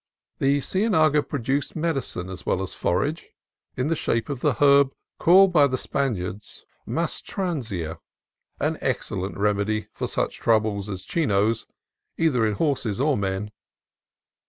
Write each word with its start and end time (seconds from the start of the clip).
The 0.39 0.61
cienaga 0.61 1.21
produced 1.21 1.75
medicine 1.75 2.27
as 2.29 2.43
well 2.43 2.63
as 2.63 2.73
forage, 2.73 3.29
in 3.77 3.85
the 3.85 3.95
shape 3.95 4.29
of 4.29 4.39
the 4.39 4.55
herb 4.55 4.91
called 5.19 5.53
by 5.53 5.67
the 5.67 5.77
Spaniards 5.77 6.65
mastransia, 6.87 7.99
an 8.59 8.79
excellent 8.81 9.37
remedy 9.37 9.89
for 9.93 10.07
such 10.07 10.37
troubles 10.37 10.89
as 10.89 11.05
Chino's, 11.05 11.67
either 12.17 12.47
in 12.47 12.53
horses 12.55 12.99
or 12.99 13.15
men. 13.15 13.51